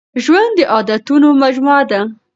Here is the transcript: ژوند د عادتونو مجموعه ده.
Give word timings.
ژوند 0.23 0.53
د 0.57 0.59
عادتونو 0.73 1.27
مجموعه 1.43 1.83
ده. 1.91 1.99